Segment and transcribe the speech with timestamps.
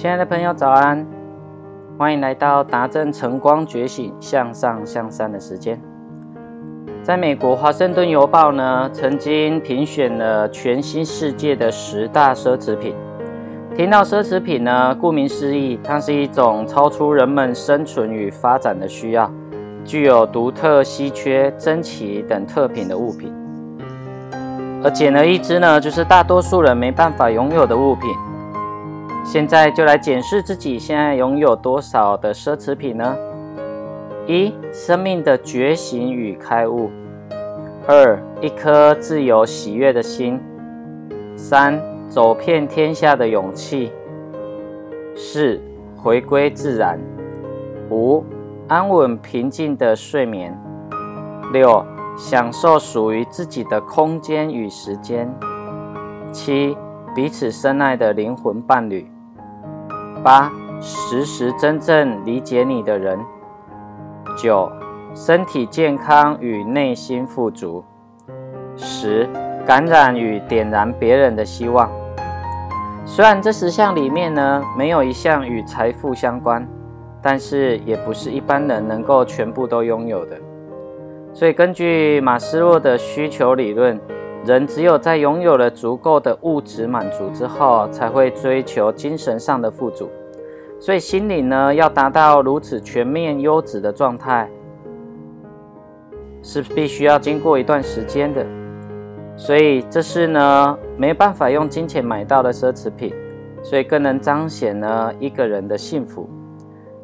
[0.00, 1.04] 亲爱的朋友，早安！
[1.98, 5.76] 欢迎来到达正晨光觉醒向上向善的时间。
[7.02, 12.94] 在美国华盛顿邮报呢，曾经评选了全新世界的十大奢侈品。
[13.74, 19.28] 听到奢侈品呢，顾名思义，它是一种超出人们生存与发展的需要，
[19.84, 23.34] 具有独特、稀缺、珍奇等特品的物品。
[24.84, 28.08] 而简而易之呢，就是大多数人没办法拥有的物品。
[29.30, 33.14] 现在就来检视自己现在拥有多少的奢侈品呢？
[34.26, 36.88] 一、生命的觉醒与开悟；
[37.86, 40.38] 二、一颗自由喜悦的心；
[41.36, 41.78] 三、
[42.08, 43.92] 走遍天下的勇气；
[45.14, 45.60] 四、
[45.94, 46.96] 回归自然；
[47.90, 48.24] 五、
[48.66, 50.54] 安稳平静的睡眠；
[51.52, 51.84] 六、
[52.16, 55.28] 享受属于自己的空间与时间；
[56.32, 56.74] 七、
[57.14, 59.06] 彼此深爱的灵魂伴侣。
[60.22, 63.18] 八，时时真正理解你的人。
[64.36, 64.70] 九，
[65.14, 67.84] 身体健康与内心富足。
[68.76, 69.28] 十，
[69.66, 71.90] 感染与点燃别人的希望。
[73.04, 76.66] 虽然这十项里面呢，没有一项与财富相关，
[77.22, 80.36] 但是也不是一般人能够全部都拥有的。
[81.32, 83.98] 所以根据马斯洛的需求理论，
[84.44, 90.08] 人只有在拥有了足够的物质满足之后，才会追求精神上的富足。
[90.80, 94.48] 所以心灵呢，要达到如此全面优质的状态，
[96.42, 98.46] 是必须要经过一段时间的。
[99.36, 103.12] 所以这是呢，没办法用金钱买到的奢侈品，
[103.62, 106.28] 所以更能彰显呢一个人的幸福。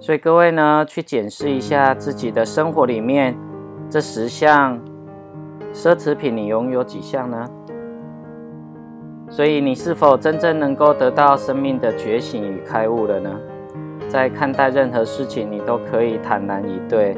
[0.00, 3.36] 所以各位呢，去检视一下自己的生活里面
[3.88, 4.80] 这十项
[5.72, 7.48] 奢侈品，你拥有几项呢？
[9.28, 13.30] 所以你是否真正能够得到生命的觉醒与开悟了呢？
[14.08, 17.16] 在看待任何事情，你都可以坦然以对，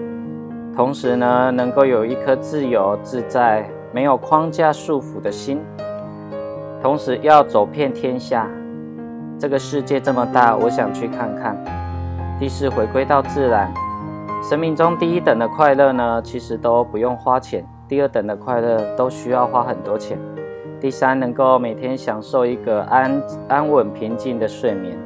[0.76, 5.58] 同时呢，能够有一颗自由自在、没有框架束缚的心。
[6.82, 8.46] 同时，要走遍天下，
[9.38, 11.56] 这个世界这么大，我想去看看。
[12.38, 13.72] 第四，回归到自然。
[14.42, 17.62] 生命中第一等的快乐呢，其实都不用花钱；
[17.92, 20.18] 第二等的快乐都需要花很多钱。
[20.80, 24.96] 第三，能够每天享受一个安安稳平静的睡眠。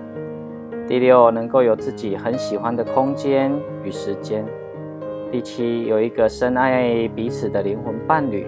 [0.86, 3.50] 第六，能够有自己很喜欢的空间
[3.82, 4.44] 与时间；
[5.32, 8.46] 第七，有一个深爱彼此的灵魂伴侣；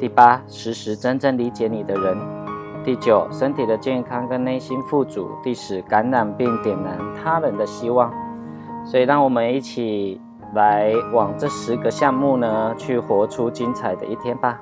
[0.00, 2.16] 第八，时时真正理解你的人；
[2.84, 8.12] 第九，身体的健康跟内心富足；第十，感染并点燃他人的希望。
[8.84, 10.20] 所以，让我们一起
[10.54, 14.60] 来往这十个项目呢，去活出精彩的一天吧！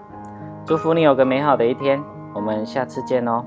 [0.65, 2.03] 祝福你有个美好的一天，
[2.33, 3.45] 我们下次见哦。